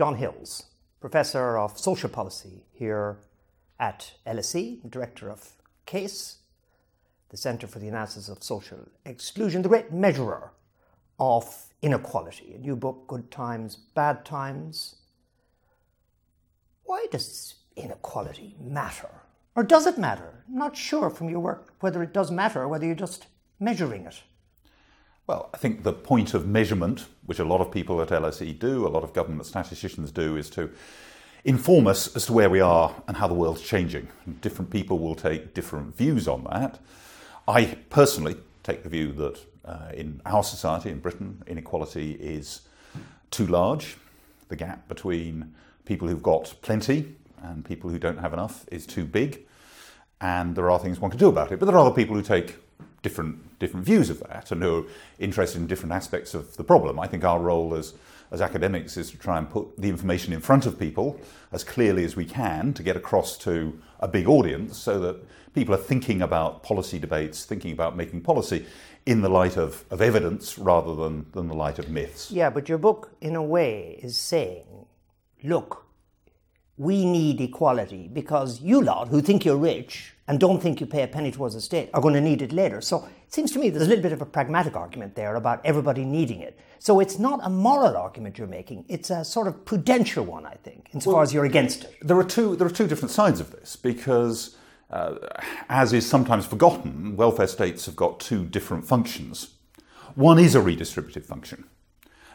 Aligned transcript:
John 0.00 0.14
Hills, 0.14 0.64
Professor 0.98 1.58
of 1.58 1.78
Social 1.78 2.08
Policy 2.08 2.64
here 2.72 3.18
at 3.78 4.14
LSE, 4.26 4.90
Director 4.90 5.28
of 5.28 5.46
CASE, 5.84 6.38
the 7.28 7.36
Centre 7.36 7.66
for 7.66 7.80
the 7.80 7.88
Analysis 7.88 8.30
of 8.30 8.42
Social 8.42 8.78
Exclusion, 9.04 9.60
the 9.60 9.68
great 9.68 9.92
measurer 9.92 10.52
of 11.18 11.66
inequality. 11.82 12.54
A 12.54 12.58
new 12.58 12.76
book, 12.76 13.08
Good 13.08 13.30
Times, 13.30 13.76
Bad 13.76 14.24
Times. 14.24 14.96
Why 16.84 17.04
does 17.10 17.56
inequality 17.76 18.56
matter? 18.58 19.10
Or 19.54 19.62
does 19.62 19.86
it 19.86 19.98
matter? 19.98 20.44
I'm 20.48 20.56
not 20.56 20.78
sure 20.78 21.10
from 21.10 21.28
your 21.28 21.40
work 21.40 21.74
whether 21.80 22.02
it 22.02 22.14
does 22.14 22.30
matter 22.30 22.62
or 22.62 22.68
whether 22.68 22.86
you're 22.86 22.94
just 22.94 23.26
measuring 23.58 24.06
it. 24.06 24.22
Well, 25.30 25.48
I 25.54 25.58
think 25.58 25.84
the 25.84 25.92
point 25.92 26.34
of 26.34 26.48
measurement, 26.48 27.06
which 27.24 27.38
a 27.38 27.44
lot 27.44 27.60
of 27.60 27.70
people 27.70 28.02
at 28.02 28.08
LSE 28.08 28.58
do, 28.58 28.84
a 28.84 28.90
lot 28.90 29.04
of 29.04 29.12
government 29.12 29.46
statisticians 29.46 30.10
do, 30.10 30.36
is 30.36 30.50
to 30.50 30.68
inform 31.44 31.86
us 31.86 32.16
as 32.16 32.26
to 32.26 32.32
where 32.32 32.50
we 32.50 32.58
are 32.58 32.92
and 33.06 33.16
how 33.16 33.28
the 33.28 33.34
world's 33.34 33.62
changing. 33.62 34.08
Different 34.40 34.72
people 34.72 34.98
will 34.98 35.14
take 35.14 35.54
different 35.54 35.96
views 35.96 36.26
on 36.26 36.42
that. 36.50 36.80
I 37.46 37.76
personally 37.90 38.38
take 38.64 38.82
the 38.82 38.88
view 38.88 39.12
that 39.12 39.38
uh, 39.64 39.92
in 39.94 40.20
our 40.26 40.42
society, 40.42 40.90
in 40.90 40.98
Britain, 40.98 41.44
inequality 41.46 42.14
is 42.14 42.62
too 43.30 43.46
large. 43.46 43.98
The 44.48 44.56
gap 44.56 44.88
between 44.88 45.54
people 45.84 46.08
who've 46.08 46.20
got 46.20 46.52
plenty 46.60 47.14
and 47.40 47.64
people 47.64 47.88
who 47.88 48.00
don't 48.00 48.18
have 48.18 48.32
enough 48.32 48.66
is 48.72 48.84
too 48.84 49.04
big. 49.04 49.46
And 50.20 50.56
there 50.56 50.72
are 50.72 50.80
things 50.80 50.98
one 50.98 51.12
can 51.12 51.20
do 51.20 51.28
about 51.28 51.52
it. 51.52 51.60
But 51.60 51.66
there 51.66 51.76
are 51.76 51.86
other 51.86 51.94
people 51.94 52.16
who 52.16 52.22
take 52.22 52.56
different 53.02 53.58
different 53.58 53.84
views 53.86 54.10
of 54.10 54.20
that 54.20 54.50
and 54.50 54.62
who 54.62 54.80
are 54.80 54.84
interested 55.18 55.58
in 55.58 55.66
different 55.66 55.92
aspects 55.92 56.34
of 56.34 56.56
the 56.56 56.64
problem. 56.64 56.98
I 56.98 57.06
think 57.06 57.24
our 57.24 57.40
role 57.40 57.74
as 57.74 57.94
as 58.30 58.40
academics 58.40 58.96
is 58.96 59.10
to 59.10 59.18
try 59.18 59.38
and 59.38 59.50
put 59.50 59.76
the 59.76 59.88
information 59.88 60.32
in 60.32 60.40
front 60.40 60.66
of 60.66 60.78
people 60.78 61.20
as 61.52 61.64
clearly 61.64 62.04
as 62.04 62.14
we 62.14 62.24
can 62.24 62.72
to 62.74 62.82
get 62.82 62.96
across 62.96 63.36
to 63.38 63.80
a 63.98 64.06
big 64.06 64.28
audience 64.28 64.78
so 64.78 65.00
that 65.00 65.16
people 65.54 65.74
are 65.74 65.78
thinking 65.78 66.22
about 66.22 66.62
policy 66.62 66.98
debates, 66.98 67.44
thinking 67.44 67.72
about 67.72 67.96
making 67.96 68.20
policy 68.20 68.64
in 69.06 69.22
the 69.22 69.28
light 69.28 69.56
of, 69.56 69.84
of 69.90 70.00
evidence 70.00 70.58
rather 70.58 70.94
than, 70.94 71.26
than 71.32 71.48
the 71.48 71.54
light 71.54 71.78
of 71.78 71.88
myths. 71.88 72.30
Yeah, 72.30 72.50
but 72.50 72.68
your 72.68 72.78
book, 72.78 73.12
in 73.20 73.34
a 73.34 73.42
way, 73.42 73.98
is 74.02 74.16
saying, 74.16 74.86
look, 75.42 75.86
we 76.80 77.04
need 77.04 77.42
equality 77.42 78.08
because 78.10 78.62
you 78.62 78.80
lot 78.80 79.08
who 79.08 79.20
think 79.20 79.44
you're 79.44 79.58
rich 79.58 80.14
and 80.28 80.40
don't 80.40 80.62
think 80.62 80.80
you 80.80 80.86
pay 80.86 81.02
a 81.02 81.06
penny 81.06 81.30
towards 81.30 81.54
the 81.54 81.60
state 81.60 81.90
are 81.92 82.00
going 82.00 82.14
to 82.14 82.22
need 82.22 82.40
it 82.40 82.52
later. 82.52 82.80
So 82.80 83.06
it 83.26 83.34
seems 83.34 83.52
to 83.52 83.58
me 83.58 83.68
there's 83.68 83.84
a 83.84 83.88
little 83.88 84.02
bit 84.02 84.12
of 84.12 84.22
a 84.22 84.24
pragmatic 84.24 84.74
argument 84.74 85.14
there 85.14 85.34
about 85.34 85.60
everybody 85.62 86.06
needing 86.06 86.40
it. 86.40 86.58
So 86.78 86.98
it's 86.98 87.18
not 87.18 87.38
a 87.42 87.50
moral 87.50 87.98
argument 87.98 88.38
you're 88.38 88.46
making, 88.46 88.86
it's 88.88 89.10
a 89.10 89.26
sort 89.26 89.46
of 89.46 89.62
prudential 89.66 90.24
one, 90.24 90.46
I 90.46 90.54
think, 90.64 90.88
insofar 90.94 91.16
well, 91.16 91.22
as 91.22 91.34
you're 91.34 91.44
against 91.44 91.84
it. 91.84 91.98
There 92.00 92.16
are 92.16 92.24
two, 92.24 92.56
there 92.56 92.66
are 92.66 92.70
two 92.70 92.86
different 92.86 93.10
sides 93.10 93.40
of 93.40 93.50
this 93.50 93.76
because 93.76 94.56
uh, 94.88 95.16
as 95.68 95.92
is 95.92 96.08
sometimes 96.08 96.46
forgotten, 96.46 97.14
welfare 97.14 97.46
states 97.46 97.84
have 97.84 97.96
got 97.96 98.20
two 98.20 98.46
different 98.46 98.86
functions. 98.86 99.50
One 100.14 100.38
is 100.38 100.54
a 100.54 100.60
redistributive 100.60 101.26
function, 101.26 101.64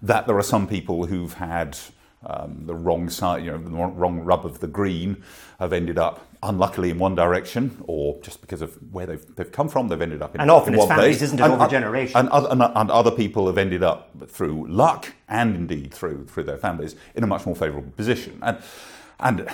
that 0.00 0.26
there 0.26 0.38
are 0.38 0.42
some 0.42 0.66
people 0.66 1.08
who've 1.08 1.34
had 1.34 1.76
um, 2.26 2.62
the 2.66 2.74
wrong 2.74 3.08
side, 3.08 3.44
you 3.44 3.50
know, 3.50 3.58
the 3.58 3.70
wrong 3.70 4.20
rub 4.20 4.44
of 4.44 4.60
the 4.60 4.66
green, 4.66 5.22
have 5.58 5.72
ended 5.72 5.98
up 5.98 6.26
unluckily 6.42 6.90
in 6.90 6.98
one 6.98 7.14
direction, 7.14 7.82
or 7.86 8.18
just 8.20 8.40
because 8.40 8.62
of 8.62 8.74
where 8.92 9.06
they've, 9.06 9.36
they've 9.36 9.52
come 9.52 9.68
from, 9.68 9.88
they've 9.88 10.00
ended 10.00 10.22
up 10.22 10.34
in, 10.34 10.40
and 10.40 10.50
often 10.50 10.74
it's 10.74 10.86
families, 10.86 11.18
place. 11.18 11.22
isn't 11.22 11.38
it, 11.38 11.42
and, 11.42 11.52
over 11.54 11.68
generation? 11.68 12.18
And 12.18 12.28
other, 12.28 12.48
and, 12.50 12.62
and 12.62 12.90
other 12.90 13.10
people 13.10 13.46
have 13.46 13.58
ended 13.58 13.82
up 13.82 14.10
through 14.28 14.66
luck 14.68 15.12
and 15.28 15.54
indeed 15.54 15.92
through 15.92 16.26
through 16.26 16.44
their 16.44 16.58
families 16.58 16.94
in 17.14 17.24
a 17.24 17.26
much 17.26 17.46
more 17.46 17.56
favourable 17.56 17.92
position. 17.92 18.38
And 18.42 18.58
and 19.18 19.48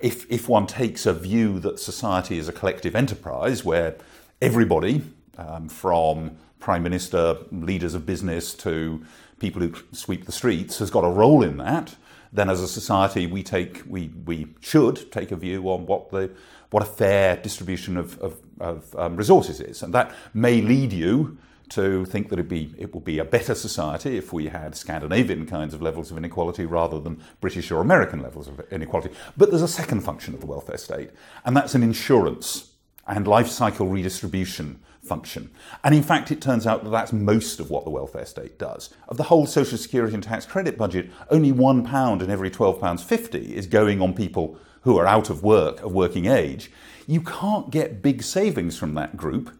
if, 0.00 0.30
if 0.30 0.48
one 0.48 0.66
takes 0.66 1.06
a 1.06 1.12
view 1.12 1.58
that 1.60 1.78
society 1.78 2.38
is 2.38 2.48
a 2.48 2.52
collective 2.52 2.94
enterprise 2.94 3.64
where 3.64 3.96
everybody, 4.40 5.02
um, 5.38 5.68
from 5.68 6.36
prime 6.58 6.82
minister, 6.82 7.38
leaders 7.50 7.94
of 7.94 8.06
business 8.06 8.54
to 8.54 9.04
people 9.38 9.62
who 9.62 9.74
sweep 9.92 10.24
the 10.26 10.32
streets, 10.32 10.78
has 10.78 10.90
got 10.90 11.04
a 11.04 11.10
role 11.10 11.42
in 11.42 11.56
that, 11.58 11.94
then 12.32 12.50
as 12.50 12.60
a 12.60 12.68
society 12.68 13.26
we 13.26 13.42
take 13.42 13.82
we, 13.86 14.10
we 14.24 14.46
should 14.60 15.10
take 15.12 15.30
a 15.30 15.36
view 15.36 15.68
on 15.68 15.86
what 15.86 16.10
the 16.10 16.30
what 16.70 16.82
a 16.82 16.86
fair 16.86 17.36
distribution 17.36 17.96
of, 17.96 18.18
of, 18.20 18.40
of 18.58 18.96
um, 18.96 19.16
resources 19.16 19.60
is, 19.60 19.82
and 19.82 19.94
that 19.94 20.12
may 20.34 20.60
lead 20.60 20.92
you 20.92 21.38
to 21.68 22.04
think 22.06 22.28
that 22.28 22.34
it'd 22.34 22.48
be, 22.48 22.72
it 22.78 22.94
would 22.94 23.04
be 23.04 23.18
a 23.18 23.24
better 23.24 23.54
society 23.54 24.16
if 24.16 24.32
we 24.32 24.46
had 24.46 24.76
Scandinavian 24.76 25.46
kinds 25.46 25.74
of 25.74 25.82
levels 25.82 26.10
of 26.10 26.16
inequality 26.16 26.64
rather 26.64 27.00
than 27.00 27.20
British 27.40 27.70
or 27.70 27.80
American 27.80 28.20
levels 28.20 28.46
of 28.46 28.60
inequality. 28.70 29.10
But 29.36 29.50
there's 29.50 29.62
a 29.62 29.68
second 29.68 30.02
function 30.02 30.34
of 30.34 30.40
the 30.40 30.46
welfare 30.46 30.78
state, 30.78 31.10
and 31.44 31.56
that's 31.56 31.74
an 31.74 31.82
insurance 31.82 32.72
and 33.06 33.26
life 33.26 33.48
cycle 33.48 33.88
redistribution 33.88 34.80
function. 35.02 35.50
And 35.84 35.94
in 35.94 36.02
fact, 36.02 36.30
it 36.30 36.40
turns 36.40 36.66
out 36.66 36.82
that 36.84 36.90
that's 36.90 37.12
most 37.12 37.60
of 37.60 37.70
what 37.70 37.84
the 37.84 37.90
welfare 37.90 38.26
state 38.26 38.58
does. 38.58 38.90
Of 39.08 39.16
the 39.16 39.24
whole 39.24 39.46
social 39.46 39.78
security 39.78 40.14
and 40.14 40.22
tax 40.22 40.44
credit 40.44 40.76
budget, 40.76 41.10
only 41.30 41.52
one 41.52 41.84
pound 41.84 42.22
in 42.22 42.30
every 42.30 42.50
£12.50 42.50 43.52
is 43.52 43.66
going 43.66 44.02
on 44.02 44.14
people 44.14 44.58
who 44.82 44.98
are 44.98 45.06
out 45.06 45.30
of 45.30 45.42
work, 45.42 45.82
of 45.82 45.92
working 45.92 46.26
age. 46.26 46.70
You 47.06 47.20
can't 47.20 47.70
get 47.70 48.02
big 48.02 48.22
savings 48.22 48.76
from 48.76 48.94
that 48.94 49.16
group 49.16 49.56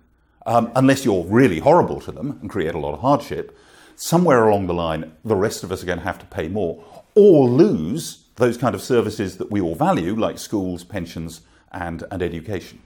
um, 0.47 0.71
unless 0.77 1.05
you're 1.05 1.25
really 1.25 1.59
horrible 1.59 2.01
to 2.01 2.13
them 2.13 2.39
and 2.41 2.49
create 2.49 2.75
a 2.75 2.79
lot 2.79 2.95
of 2.95 3.01
hardship, 3.01 3.57
somewhere 3.97 4.47
along 4.47 4.67
the 4.67 4.75
line, 4.75 5.13
the 5.25 5.35
rest 5.35 5.65
of 5.65 5.73
us 5.73 5.83
are 5.83 5.87
going 5.87 5.99
to 5.99 6.05
have 6.05 6.19
to 6.21 6.27
pay 6.27 6.49
more 6.49 6.83
or 7.15 7.49
lose 7.49 8.25
those 8.37 8.57
kind 8.57 8.75
of 8.75 8.83
services 8.83 9.39
that 9.39 9.51
we 9.51 9.61
all 9.61 9.75
value, 9.75 10.15
like 10.15 10.39
schools, 10.39 10.85
pensions, 10.85 11.41
and, 11.73 12.05
and 12.11 12.23
education. 12.23 12.81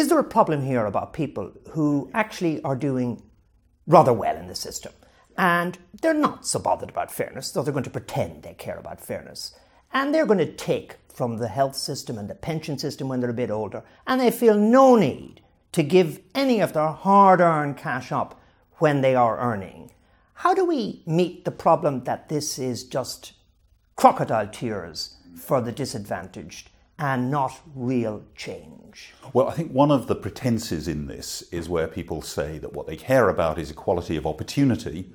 Is 0.00 0.08
there 0.08 0.18
a 0.18 0.24
problem 0.24 0.64
here 0.64 0.86
about 0.86 1.12
people 1.12 1.52
who 1.72 2.10
actually 2.14 2.62
are 2.62 2.74
doing 2.74 3.22
rather 3.86 4.14
well 4.14 4.34
in 4.34 4.46
the 4.46 4.54
system 4.54 4.94
and 5.36 5.76
they're 6.00 6.14
not 6.14 6.46
so 6.46 6.58
bothered 6.58 6.88
about 6.88 7.12
fairness, 7.12 7.50
though 7.50 7.62
they're 7.62 7.74
going 7.74 7.84
to 7.84 7.90
pretend 7.90 8.42
they 8.42 8.54
care 8.54 8.78
about 8.78 9.02
fairness? 9.02 9.52
And 9.92 10.14
they're 10.14 10.24
going 10.24 10.38
to 10.38 10.50
take 10.50 10.96
from 11.12 11.36
the 11.36 11.48
health 11.48 11.76
system 11.76 12.16
and 12.16 12.30
the 12.30 12.34
pension 12.34 12.78
system 12.78 13.08
when 13.08 13.20
they're 13.20 13.28
a 13.28 13.34
bit 13.34 13.50
older, 13.50 13.82
and 14.06 14.18
they 14.18 14.30
feel 14.30 14.56
no 14.56 14.96
need 14.96 15.42
to 15.72 15.82
give 15.82 16.20
any 16.34 16.60
of 16.60 16.72
their 16.72 16.88
hard 16.88 17.42
earned 17.42 17.76
cash 17.76 18.10
up 18.10 18.40
when 18.78 19.02
they 19.02 19.14
are 19.14 19.38
earning. 19.38 19.92
How 20.32 20.54
do 20.54 20.64
we 20.64 21.02
meet 21.04 21.44
the 21.44 21.50
problem 21.50 22.04
that 22.04 22.30
this 22.30 22.58
is 22.58 22.84
just 22.84 23.34
crocodile 23.96 24.48
tears 24.48 25.16
for 25.36 25.60
the 25.60 25.72
disadvantaged 25.72 26.70
and 27.00 27.30
not 27.30 27.58
real 27.74 28.22
change? 28.36 29.14
Well, 29.32 29.48
I 29.48 29.54
think 29.54 29.72
one 29.72 29.90
of 29.90 30.06
the 30.06 30.14
pretenses 30.14 30.86
in 30.86 31.06
this 31.06 31.42
is 31.50 31.68
where 31.68 31.88
people 31.88 32.20
say 32.22 32.58
that 32.58 32.74
what 32.74 32.86
they 32.86 32.96
care 32.96 33.28
about 33.28 33.58
is 33.58 33.70
equality 33.70 34.16
of 34.16 34.26
opportunity, 34.26 35.10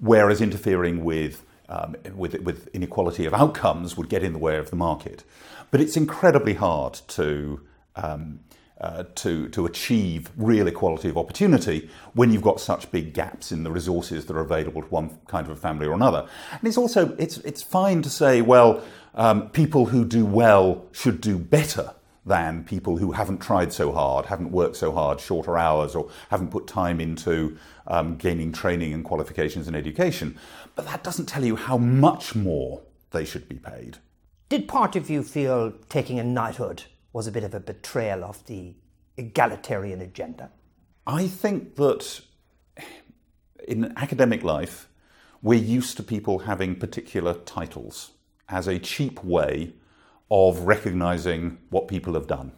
whereas 0.00 0.40
interfering 0.40 1.04
with 1.04 1.44
um, 1.70 1.96
with, 2.14 2.34
with 2.40 2.68
inequality 2.68 3.26
of 3.26 3.34
outcomes 3.34 3.94
would 3.94 4.08
get 4.08 4.22
in 4.22 4.32
the 4.32 4.38
way 4.38 4.56
of 4.56 4.70
the 4.70 4.76
market. 4.76 5.22
But 5.70 5.82
it's 5.82 5.98
incredibly 5.98 6.54
hard 6.54 6.94
to 7.08 7.60
um, 7.94 8.40
uh, 8.80 9.04
to, 9.16 9.48
to 9.48 9.66
achieve 9.66 10.30
real 10.36 10.66
equality 10.68 11.08
of 11.08 11.18
opportunity 11.18 11.90
when 12.14 12.30
you've 12.30 12.42
got 12.42 12.60
such 12.60 12.90
big 12.90 13.12
gaps 13.12 13.50
in 13.50 13.64
the 13.64 13.70
resources 13.70 14.26
that 14.26 14.36
are 14.36 14.40
available 14.40 14.82
to 14.82 14.88
one 14.88 15.18
kind 15.26 15.46
of 15.46 15.52
a 15.52 15.56
family 15.56 15.86
or 15.86 15.92
another. 15.92 16.28
And 16.52 16.64
it's 16.64 16.78
also 16.78 17.14
it's 17.18 17.38
it's 17.38 17.62
fine 17.62 18.02
to 18.02 18.10
say, 18.10 18.40
well, 18.40 18.82
um, 19.14 19.50
people 19.50 19.86
who 19.86 20.04
do 20.04 20.24
well 20.24 20.86
should 20.92 21.20
do 21.20 21.38
better 21.38 21.94
than 22.24 22.62
people 22.62 22.98
who 22.98 23.12
haven't 23.12 23.38
tried 23.38 23.72
so 23.72 23.90
hard, 23.90 24.26
haven't 24.26 24.52
worked 24.52 24.76
so 24.76 24.92
hard, 24.92 25.18
shorter 25.18 25.56
hours, 25.56 25.94
or 25.94 26.10
haven't 26.30 26.50
put 26.50 26.66
time 26.66 27.00
into 27.00 27.56
um, 27.86 28.16
gaining 28.16 28.52
training 28.52 28.92
and 28.92 29.04
qualifications 29.04 29.66
and 29.66 29.74
education. 29.74 30.38
But 30.74 30.84
that 30.86 31.02
doesn't 31.02 31.26
tell 31.26 31.44
you 31.44 31.56
how 31.56 31.78
much 31.78 32.34
more 32.34 32.82
they 33.10 33.24
should 33.24 33.48
be 33.48 33.56
paid. 33.56 33.98
Did 34.50 34.68
part 34.68 34.94
of 34.94 35.10
you 35.10 35.22
feel 35.22 35.72
taking 35.88 36.18
a 36.18 36.24
knighthood 36.24 36.84
was 37.18 37.26
a 37.26 37.32
bit 37.32 37.42
of 37.42 37.52
a 37.52 37.58
betrayal 37.58 38.22
of 38.22 38.46
the 38.46 38.74
egalitarian 39.16 40.00
agenda? 40.00 40.52
I 41.04 41.26
think 41.26 41.74
that 41.74 42.20
in 43.66 43.92
academic 43.96 44.44
life, 44.44 44.88
we're 45.42 45.58
used 45.58 45.96
to 45.96 46.04
people 46.04 46.38
having 46.50 46.76
particular 46.76 47.34
titles 47.34 48.12
as 48.48 48.68
a 48.68 48.78
cheap 48.78 49.24
way 49.24 49.72
of 50.30 50.60
recognizing 50.60 51.58
what 51.70 51.88
people 51.88 52.14
have 52.14 52.28
done. 52.28 52.52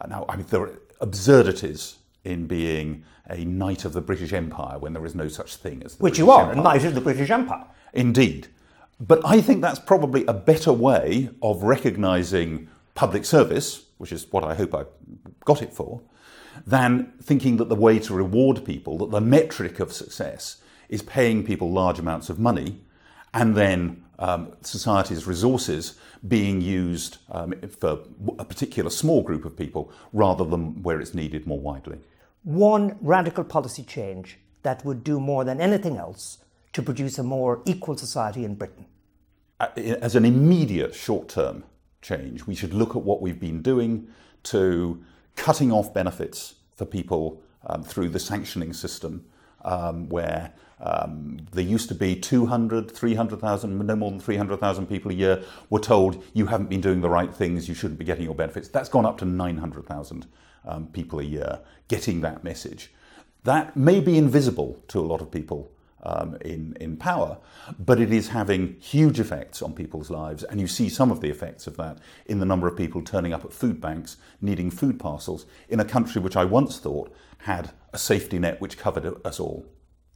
Uh, 0.00 0.06
now, 0.06 0.24
I 0.28 0.36
mean, 0.36 0.46
there 0.50 0.62
are 0.62 0.78
absurdities 1.00 1.96
in 2.22 2.46
being 2.46 3.02
a 3.28 3.44
knight 3.44 3.84
of 3.84 3.92
the 3.92 4.00
British 4.00 4.32
Empire 4.32 4.78
when 4.78 4.92
there 4.92 5.04
is 5.04 5.16
no 5.16 5.26
such 5.26 5.56
thing 5.56 5.82
as 5.84 5.96
the 5.96 6.04
Which 6.04 6.12
British 6.12 6.18
you 6.20 6.30
are, 6.30 6.42
Empire. 6.42 6.60
a 6.60 6.62
knight 6.62 6.84
of 6.84 6.94
the 6.94 7.00
British 7.00 7.28
Empire. 7.28 7.66
Indeed. 7.92 8.46
But 9.00 9.20
I 9.24 9.40
think 9.40 9.62
that's 9.62 9.80
probably 9.80 10.24
a 10.26 10.32
better 10.32 10.72
way 10.72 11.30
of 11.42 11.64
recognizing 11.64 12.68
public 12.98 13.24
service, 13.24 13.84
which 13.98 14.10
is 14.10 14.26
what 14.32 14.42
I 14.42 14.56
hope 14.56 14.74
I 14.74 14.84
got 15.44 15.62
it 15.62 15.72
for, 15.72 16.02
than 16.66 17.12
thinking 17.22 17.56
that 17.58 17.68
the 17.68 17.76
way 17.76 18.00
to 18.00 18.12
reward 18.12 18.64
people, 18.64 18.98
that 18.98 19.12
the 19.12 19.20
metric 19.20 19.78
of 19.78 19.92
success 19.92 20.60
is 20.88 21.00
paying 21.02 21.44
people 21.44 21.70
large 21.70 22.00
amounts 22.00 22.28
of 22.28 22.40
money 22.40 22.80
and 23.32 23.56
then 23.56 24.02
um, 24.18 24.52
society's 24.62 25.28
resources 25.28 25.96
being 26.26 26.60
used 26.60 27.18
um, 27.30 27.54
for 27.78 28.00
a 28.36 28.44
particular 28.44 28.90
small 28.90 29.22
group 29.22 29.44
of 29.44 29.56
people 29.56 29.92
rather 30.12 30.44
than 30.44 30.82
where 30.82 31.00
it's 31.00 31.14
needed 31.14 31.46
more 31.46 31.60
widely. 31.60 32.00
One 32.42 32.98
radical 33.00 33.44
policy 33.44 33.84
change 33.84 34.38
that 34.64 34.84
would 34.84 35.04
do 35.04 35.20
more 35.20 35.44
than 35.44 35.60
anything 35.60 35.98
else 35.98 36.38
to 36.72 36.82
produce 36.82 37.16
a 37.16 37.22
more 37.22 37.62
equal 37.64 37.96
society 37.96 38.44
in 38.44 38.56
Britain. 38.56 38.86
Uh, 39.60 39.68
as 39.76 40.16
an 40.16 40.24
immediate 40.24 40.96
short 40.96 41.28
term 41.28 41.62
change, 42.02 42.46
we 42.46 42.54
should 42.54 42.74
look 42.74 42.96
at 42.96 43.02
what 43.02 43.20
we've 43.20 43.40
been 43.40 43.62
doing 43.62 44.08
to 44.44 45.02
cutting 45.36 45.72
off 45.72 45.92
benefits 45.92 46.54
for 46.74 46.84
people 46.84 47.42
um, 47.66 47.82
through 47.82 48.08
the 48.08 48.18
sanctioning 48.18 48.72
system, 48.72 49.24
um, 49.64 50.08
where 50.08 50.52
um, 50.80 51.38
there 51.52 51.64
used 51.64 51.88
to 51.88 51.94
be 51.94 52.14
200, 52.14 52.90
300,000, 52.90 53.78
no 53.78 53.96
more 53.96 54.10
than 54.10 54.20
300,000 54.20 54.86
people 54.86 55.10
a 55.10 55.14
year 55.14 55.42
were 55.70 55.80
told 55.80 56.22
you 56.34 56.46
haven't 56.46 56.70
been 56.70 56.80
doing 56.80 57.00
the 57.00 57.10
right 57.10 57.34
things, 57.34 57.68
you 57.68 57.74
shouldn't 57.74 57.98
be 57.98 58.04
getting 58.04 58.24
your 58.24 58.34
benefits. 58.34 58.68
That's 58.68 58.88
gone 58.88 59.04
up 59.04 59.18
to 59.18 59.24
900,000 59.24 60.26
um, 60.66 60.86
people 60.88 61.18
a 61.18 61.24
year 61.24 61.60
getting 61.88 62.20
that 62.20 62.44
message. 62.44 62.92
That 63.44 63.76
may 63.76 64.00
be 64.00 64.16
invisible 64.18 64.82
to 64.88 65.00
a 65.00 65.06
lot 65.06 65.20
of 65.20 65.30
people 65.30 65.70
um, 66.02 66.36
in, 66.42 66.76
in 66.80 66.96
power, 66.96 67.38
but 67.78 68.00
it 68.00 68.12
is 68.12 68.28
having 68.28 68.76
huge 68.80 69.20
effects 69.20 69.62
on 69.62 69.72
people's 69.72 70.10
lives. 70.10 70.44
And 70.44 70.60
you 70.60 70.66
see 70.66 70.88
some 70.88 71.10
of 71.10 71.20
the 71.20 71.30
effects 71.30 71.66
of 71.66 71.76
that 71.76 71.98
in 72.26 72.38
the 72.38 72.46
number 72.46 72.68
of 72.68 72.76
people 72.76 73.02
turning 73.02 73.32
up 73.32 73.44
at 73.44 73.52
food 73.52 73.80
banks 73.80 74.16
needing 74.40 74.70
food 74.70 74.98
parcels 74.98 75.46
in 75.68 75.80
a 75.80 75.84
country 75.84 76.20
which 76.20 76.36
I 76.36 76.44
once 76.44 76.78
thought 76.78 77.14
had 77.38 77.70
a 77.92 77.98
safety 77.98 78.38
net 78.38 78.60
which 78.60 78.78
covered 78.78 79.14
us 79.24 79.40
all. 79.40 79.66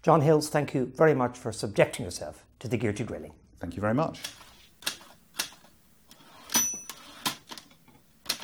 John 0.02 0.20
Hills, 0.20 0.48
thank 0.48 0.74
you 0.74 0.92
very 0.96 1.14
much 1.14 1.38
for 1.38 1.52
subjecting 1.52 2.04
yourself 2.04 2.44
to 2.58 2.68
the 2.68 2.76
Gearty 2.76 3.06
grilling. 3.06 3.32
Thank 3.60 3.76
you 3.76 3.80
very 3.80 3.94
much. 3.94 4.20